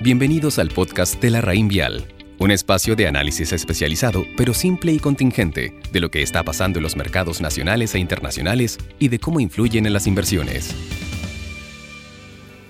Bienvenidos 0.00 0.60
al 0.60 0.68
podcast 0.68 1.20
de 1.20 1.28
la 1.28 1.40
Raín 1.40 1.66
Vial, 1.66 2.06
un 2.38 2.52
espacio 2.52 2.94
de 2.94 3.08
análisis 3.08 3.52
especializado, 3.52 4.24
pero 4.36 4.54
simple 4.54 4.92
y 4.92 5.00
contingente, 5.00 5.74
de 5.90 5.98
lo 5.98 6.08
que 6.08 6.22
está 6.22 6.44
pasando 6.44 6.78
en 6.78 6.84
los 6.84 6.94
mercados 6.94 7.40
nacionales 7.40 7.96
e 7.96 7.98
internacionales 7.98 8.78
y 9.00 9.08
de 9.08 9.18
cómo 9.18 9.40
influyen 9.40 9.86
en 9.86 9.92
las 9.92 10.06
inversiones. 10.06 10.72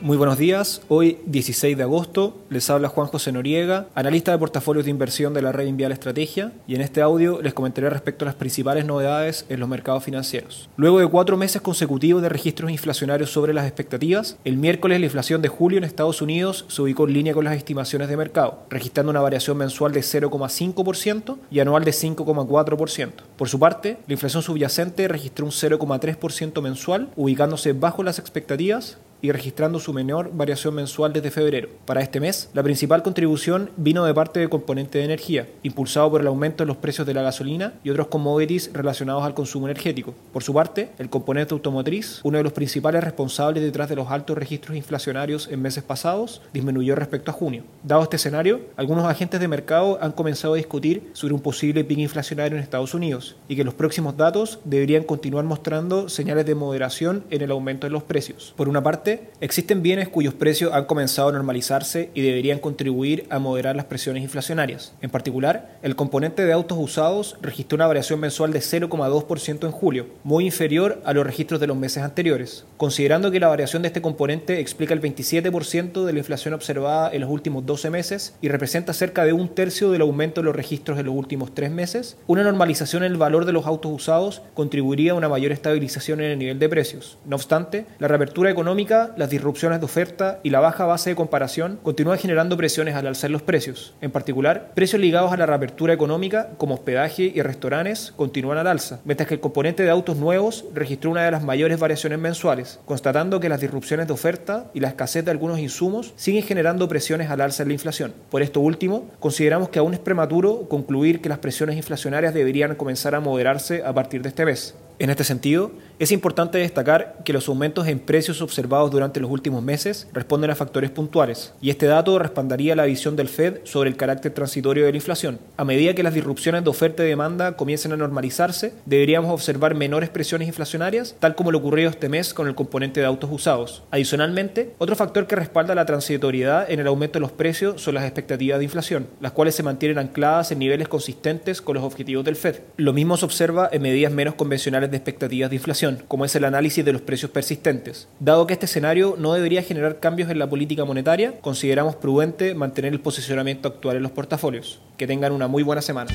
Muy 0.00 0.16
buenos 0.16 0.38
días, 0.38 0.80
hoy 0.86 1.18
16 1.26 1.76
de 1.76 1.82
agosto 1.82 2.36
les 2.50 2.70
habla 2.70 2.88
Juan 2.88 3.08
José 3.08 3.32
Noriega, 3.32 3.88
analista 3.96 4.30
de 4.30 4.38
portafolios 4.38 4.84
de 4.84 4.92
inversión 4.92 5.34
de 5.34 5.42
la 5.42 5.50
red 5.50 5.66
Invial 5.66 5.90
Estrategia 5.90 6.52
y 6.68 6.76
en 6.76 6.82
este 6.82 7.02
audio 7.02 7.42
les 7.42 7.52
comentaré 7.52 7.90
respecto 7.90 8.24
a 8.24 8.26
las 8.26 8.36
principales 8.36 8.84
novedades 8.84 9.44
en 9.48 9.58
los 9.58 9.68
mercados 9.68 10.04
financieros. 10.04 10.68
Luego 10.76 11.00
de 11.00 11.08
cuatro 11.08 11.36
meses 11.36 11.62
consecutivos 11.62 12.22
de 12.22 12.28
registros 12.28 12.70
inflacionarios 12.70 13.32
sobre 13.32 13.52
las 13.52 13.66
expectativas, 13.66 14.36
el 14.44 14.56
miércoles 14.56 15.00
la 15.00 15.06
inflación 15.06 15.42
de 15.42 15.48
julio 15.48 15.78
en 15.78 15.84
Estados 15.84 16.22
Unidos 16.22 16.64
se 16.68 16.80
ubicó 16.80 17.08
en 17.08 17.14
línea 17.14 17.34
con 17.34 17.44
las 17.44 17.56
estimaciones 17.56 18.08
de 18.08 18.16
mercado, 18.16 18.60
registrando 18.70 19.10
una 19.10 19.20
variación 19.20 19.56
mensual 19.56 19.90
de 19.90 20.02
0,5% 20.02 21.38
y 21.50 21.58
anual 21.58 21.82
de 21.84 21.90
5,4%. 21.90 23.10
Por 23.36 23.48
su 23.48 23.58
parte, 23.58 23.98
la 24.06 24.14
inflación 24.14 24.44
subyacente 24.44 25.08
registró 25.08 25.44
un 25.44 25.50
0,3% 25.50 26.62
mensual, 26.62 27.08
ubicándose 27.16 27.72
bajo 27.72 28.04
las 28.04 28.20
expectativas 28.20 28.98
y 29.20 29.32
registrando 29.32 29.78
su 29.78 29.92
menor 29.92 30.30
variación 30.32 30.74
mensual 30.74 31.12
desde 31.12 31.30
febrero. 31.30 31.68
Para 31.84 32.02
este 32.02 32.20
mes, 32.20 32.50
la 32.54 32.62
principal 32.62 33.02
contribución 33.02 33.70
vino 33.76 34.04
de 34.04 34.14
parte 34.14 34.40
del 34.40 34.48
componente 34.48 34.98
de 34.98 35.04
energía, 35.04 35.48
impulsado 35.62 36.10
por 36.10 36.20
el 36.20 36.26
aumento 36.26 36.62
en 36.62 36.68
los 36.68 36.76
precios 36.76 37.06
de 37.06 37.14
la 37.14 37.22
gasolina 37.22 37.74
y 37.84 37.90
otros 37.90 38.08
commodities 38.08 38.70
relacionados 38.72 39.24
al 39.24 39.34
consumo 39.34 39.66
energético. 39.68 40.14
Por 40.32 40.42
su 40.42 40.54
parte, 40.54 40.90
el 40.98 41.10
componente 41.10 41.54
automotriz, 41.54 42.20
uno 42.22 42.38
de 42.38 42.44
los 42.44 42.52
principales 42.52 43.04
responsables 43.04 43.62
detrás 43.62 43.88
de 43.88 43.96
los 43.96 44.08
altos 44.08 44.38
registros 44.38 44.76
inflacionarios 44.76 45.48
en 45.48 45.62
meses 45.62 45.82
pasados, 45.82 46.42
disminuyó 46.52 46.94
respecto 46.94 47.30
a 47.30 47.34
junio. 47.34 47.64
Dado 47.82 48.02
este 48.02 48.16
escenario, 48.16 48.60
algunos 48.76 49.06
agentes 49.06 49.40
de 49.40 49.48
mercado 49.48 49.98
han 50.00 50.12
comenzado 50.12 50.54
a 50.54 50.56
discutir 50.56 51.10
sobre 51.12 51.34
un 51.34 51.40
posible 51.40 51.84
pico 51.84 52.00
inflacionario 52.00 52.56
en 52.56 52.62
Estados 52.62 52.94
Unidos 52.94 53.36
y 53.48 53.56
que 53.56 53.64
los 53.64 53.74
próximos 53.74 54.16
datos 54.16 54.60
deberían 54.64 55.04
continuar 55.04 55.44
mostrando 55.44 56.08
señales 56.08 56.46
de 56.46 56.54
moderación 56.54 57.24
en 57.30 57.42
el 57.42 57.50
aumento 57.50 57.86
de 57.86 57.90
los 57.90 58.02
precios. 58.02 58.52
Por 58.56 58.68
una 58.68 58.82
parte, 58.82 59.07
existen 59.40 59.82
bienes 59.82 60.08
cuyos 60.08 60.34
precios 60.34 60.72
han 60.72 60.84
comenzado 60.84 61.28
a 61.28 61.32
normalizarse 61.32 62.10
y 62.14 62.22
deberían 62.22 62.58
contribuir 62.58 63.26
a 63.30 63.38
moderar 63.38 63.76
las 63.76 63.84
presiones 63.86 64.22
inflacionarias. 64.22 64.92
En 65.00 65.10
particular, 65.10 65.78
el 65.82 65.96
componente 65.96 66.44
de 66.44 66.52
autos 66.52 66.78
usados 66.80 67.36
registró 67.40 67.76
una 67.76 67.86
variación 67.86 68.20
mensual 68.20 68.52
de 68.52 68.60
0,2% 68.60 69.64
en 69.64 69.72
julio, 69.72 70.06
muy 70.24 70.44
inferior 70.46 71.00
a 71.04 71.12
los 71.12 71.26
registros 71.26 71.60
de 71.60 71.66
los 71.66 71.76
meses 71.76 72.02
anteriores. 72.02 72.64
Considerando 72.76 73.30
que 73.30 73.40
la 73.40 73.48
variación 73.48 73.82
de 73.82 73.88
este 73.88 74.02
componente 74.02 74.60
explica 74.60 74.94
el 74.94 75.00
27% 75.00 76.04
de 76.04 76.12
la 76.12 76.18
inflación 76.18 76.54
observada 76.54 77.10
en 77.12 77.20
los 77.20 77.30
últimos 77.30 77.66
12 77.66 77.90
meses 77.90 78.34
y 78.40 78.48
representa 78.48 78.92
cerca 78.92 79.24
de 79.24 79.32
un 79.32 79.48
tercio 79.48 79.90
del 79.90 80.02
aumento 80.02 80.40
de 80.40 80.46
los 80.46 80.56
registros 80.56 80.98
en 80.98 81.06
los 81.06 81.14
últimos 81.14 81.54
3 81.54 81.70
meses, 81.70 82.16
una 82.26 82.42
normalización 82.42 83.04
en 83.04 83.12
el 83.12 83.18
valor 83.18 83.44
de 83.44 83.52
los 83.52 83.66
autos 83.66 83.92
usados 83.92 84.42
contribuiría 84.54 85.12
a 85.12 85.14
una 85.14 85.28
mayor 85.28 85.52
estabilización 85.52 86.20
en 86.20 86.32
el 86.32 86.38
nivel 86.38 86.58
de 86.58 86.68
precios. 86.68 87.18
No 87.24 87.36
obstante, 87.36 87.86
la 87.98 88.08
reapertura 88.08 88.50
económica 88.50 88.97
las 89.16 89.30
disrupciones 89.30 89.78
de 89.78 89.84
oferta 89.84 90.40
y 90.42 90.50
la 90.50 90.60
baja 90.60 90.86
base 90.86 91.10
de 91.10 91.16
comparación 91.16 91.78
continúan 91.82 92.18
generando 92.18 92.56
presiones 92.56 92.94
al 92.94 93.06
alzar 93.06 93.30
los 93.30 93.42
precios. 93.42 93.94
En 94.00 94.10
particular, 94.10 94.72
precios 94.74 95.00
ligados 95.00 95.32
a 95.32 95.36
la 95.36 95.46
reapertura 95.46 95.94
económica, 95.94 96.50
como 96.58 96.74
hospedaje 96.74 97.32
y 97.34 97.40
restaurantes, 97.42 98.12
continúan 98.16 98.58
al 98.58 98.66
alza, 98.66 99.00
mientras 99.04 99.28
que 99.28 99.34
el 99.34 99.40
componente 99.40 99.82
de 99.82 99.90
autos 99.90 100.16
nuevos 100.16 100.64
registró 100.74 101.10
una 101.10 101.24
de 101.24 101.30
las 101.30 101.44
mayores 101.44 101.78
variaciones 101.78 102.18
mensuales, 102.18 102.80
constatando 102.84 103.40
que 103.40 103.48
las 103.48 103.60
disrupciones 103.60 104.06
de 104.06 104.12
oferta 104.12 104.70
y 104.74 104.80
la 104.80 104.88
escasez 104.88 105.24
de 105.24 105.30
algunos 105.30 105.58
insumos 105.58 106.12
siguen 106.16 106.42
generando 106.42 106.88
presiones 106.88 107.30
al 107.30 107.40
alza 107.40 107.64
la 107.64 107.72
inflación. 107.72 108.14
Por 108.30 108.42
esto 108.42 108.60
último, 108.60 109.08
consideramos 109.20 109.68
que 109.68 109.78
aún 109.78 109.94
es 109.94 110.00
prematuro 110.00 110.68
concluir 110.68 111.20
que 111.20 111.28
las 111.28 111.38
presiones 111.38 111.76
inflacionarias 111.76 112.34
deberían 112.34 112.74
comenzar 112.74 113.14
a 113.14 113.20
moderarse 113.20 113.82
a 113.84 113.92
partir 113.92 114.22
de 114.22 114.30
este 114.30 114.44
mes. 114.44 114.74
En 115.00 115.10
este 115.10 115.22
sentido, 115.22 115.70
es 116.00 116.10
importante 116.10 116.58
destacar 116.58 117.18
que 117.24 117.32
los 117.32 117.48
aumentos 117.48 117.86
en 117.86 118.00
precios 118.00 118.42
observados 118.42 118.90
durante 118.90 119.20
los 119.20 119.30
últimos 119.30 119.62
meses 119.62 120.08
responden 120.12 120.50
a 120.50 120.56
factores 120.56 120.90
puntuales, 120.90 121.52
y 121.60 121.70
este 121.70 121.86
dato 121.86 122.18
respaldaría 122.18 122.74
la 122.74 122.84
visión 122.84 123.14
del 123.14 123.28
Fed 123.28 123.58
sobre 123.62 123.90
el 123.90 123.96
carácter 123.96 124.32
transitorio 124.32 124.84
de 124.84 124.90
la 124.90 124.96
inflación. 124.96 125.38
A 125.56 125.64
medida 125.64 125.94
que 125.94 126.02
las 126.02 126.14
disrupciones 126.14 126.64
de 126.64 126.70
oferta 126.70 127.04
y 127.04 127.08
demanda 127.08 127.56
comiencen 127.56 127.92
a 127.92 127.96
normalizarse, 127.96 128.72
deberíamos 128.86 129.32
observar 129.32 129.76
menores 129.76 130.08
presiones 130.08 130.48
inflacionarias, 130.48 131.14
tal 131.20 131.36
como 131.36 131.52
lo 131.52 131.58
ocurrió 131.58 131.88
este 131.88 132.08
mes 132.08 132.34
con 132.34 132.48
el 132.48 132.56
componente 132.56 132.98
de 132.98 133.06
autos 133.06 133.30
usados. 133.32 133.84
Adicionalmente, 133.92 134.74
otro 134.78 134.96
factor 134.96 135.28
que 135.28 135.36
respalda 135.36 135.76
la 135.76 135.86
transitoriedad 135.86 136.68
en 136.68 136.80
el 136.80 136.88
aumento 136.88 137.18
de 137.18 137.20
los 137.20 137.32
precios 137.32 137.80
son 137.80 137.94
las 137.94 138.04
expectativas 138.04 138.58
de 138.58 138.64
inflación, 138.64 139.06
las 139.20 139.32
cuales 139.32 139.54
se 139.54 139.62
mantienen 139.62 139.98
ancladas 139.98 140.50
en 140.50 140.58
niveles 140.58 140.88
consistentes 140.88 141.62
con 141.62 141.74
los 141.76 141.84
objetivos 141.84 142.24
del 142.24 142.36
Fed. 142.36 142.60
Lo 142.76 142.92
mismo 142.92 143.16
se 143.16 143.24
observa 143.24 143.68
en 143.72 143.82
medidas 143.82 144.12
menos 144.12 144.34
convencionales 144.34 144.87
de 144.90 144.96
expectativas 144.96 145.50
de 145.50 145.56
inflación, 145.56 146.02
como 146.08 146.24
es 146.24 146.34
el 146.34 146.44
análisis 146.44 146.84
de 146.84 146.92
los 146.92 147.02
precios 147.02 147.30
persistentes. 147.30 148.08
Dado 148.20 148.46
que 148.46 148.54
este 148.54 148.66
escenario 148.66 149.16
no 149.18 149.34
debería 149.34 149.62
generar 149.62 150.00
cambios 150.00 150.30
en 150.30 150.38
la 150.38 150.48
política 150.48 150.84
monetaria, 150.84 151.40
consideramos 151.40 151.96
prudente 151.96 152.54
mantener 152.54 152.92
el 152.92 153.00
posicionamiento 153.00 153.68
actual 153.68 153.96
en 153.96 154.02
los 154.02 154.12
portafolios. 154.12 154.80
Que 154.96 155.06
tengan 155.06 155.32
una 155.32 155.48
muy 155.48 155.62
buena 155.62 155.82
semana. 155.82 156.10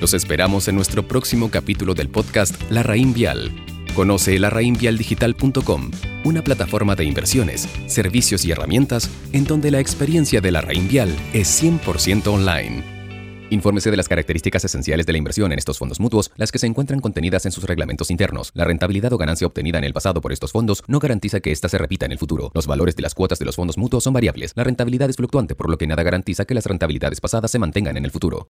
Los 0.00 0.12
esperamos 0.12 0.68
en 0.68 0.74
nuestro 0.76 1.08
próximo 1.08 1.50
capítulo 1.50 1.94
del 1.94 2.08
podcast 2.08 2.54
La 2.70 2.82
Raín 2.82 3.14
Vial. 3.14 3.50
Conoce 3.94 4.38
larraínvialdigital.com, 4.38 5.90
una 6.24 6.44
plataforma 6.44 6.94
de 6.94 7.04
inversiones, 7.04 7.66
servicios 7.86 8.44
y 8.44 8.50
herramientas 8.50 9.08
en 9.32 9.44
donde 9.44 9.70
la 9.70 9.80
experiencia 9.80 10.42
de 10.42 10.52
la 10.52 10.60
Raín 10.60 10.86
Vial 10.86 11.16
es 11.32 11.62
100% 11.62 12.26
online. 12.26 12.95
Infórmese 13.48 13.92
de 13.92 13.96
las 13.96 14.08
características 14.08 14.64
esenciales 14.64 15.06
de 15.06 15.12
la 15.12 15.18
inversión 15.18 15.52
en 15.52 15.58
estos 15.58 15.78
fondos 15.78 16.00
mutuos, 16.00 16.32
las 16.36 16.50
que 16.50 16.58
se 16.58 16.66
encuentran 16.66 16.98
contenidas 16.98 17.46
en 17.46 17.52
sus 17.52 17.62
reglamentos 17.62 18.10
internos. 18.10 18.50
La 18.54 18.64
rentabilidad 18.64 19.12
o 19.12 19.18
ganancia 19.18 19.46
obtenida 19.46 19.78
en 19.78 19.84
el 19.84 19.92
pasado 19.92 20.20
por 20.20 20.32
estos 20.32 20.50
fondos 20.50 20.82
no 20.88 20.98
garantiza 20.98 21.38
que 21.38 21.52
ésta 21.52 21.68
se 21.68 21.78
repita 21.78 22.06
en 22.06 22.12
el 22.12 22.18
futuro. 22.18 22.50
Los 22.54 22.66
valores 22.66 22.96
de 22.96 23.02
las 23.02 23.14
cuotas 23.14 23.38
de 23.38 23.44
los 23.44 23.54
fondos 23.54 23.78
mutuos 23.78 24.02
son 24.02 24.14
variables. 24.14 24.52
La 24.56 24.64
rentabilidad 24.64 25.08
es 25.10 25.16
fluctuante, 25.16 25.54
por 25.54 25.70
lo 25.70 25.78
que 25.78 25.86
nada 25.86 26.02
garantiza 26.02 26.44
que 26.44 26.54
las 26.54 26.66
rentabilidades 26.66 27.20
pasadas 27.20 27.52
se 27.52 27.60
mantengan 27.60 27.96
en 27.96 28.04
el 28.04 28.10
futuro. 28.10 28.44